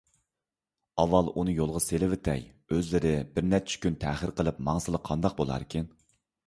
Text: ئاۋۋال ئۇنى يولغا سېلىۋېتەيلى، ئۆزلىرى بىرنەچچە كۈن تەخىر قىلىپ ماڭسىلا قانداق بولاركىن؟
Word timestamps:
ئاۋۋال 1.03 1.29
ئۇنى 1.41 1.53
يولغا 1.59 1.81
سېلىۋېتەيلى، 1.89 2.49
ئۆزلىرى 2.75 3.13
بىرنەچچە 3.37 3.81
كۈن 3.85 4.01
تەخىر 4.07 4.35
قىلىپ 4.41 4.67
ماڭسىلا 4.71 5.05
قانداق 5.11 5.39
بولاركىن؟ 5.45 5.91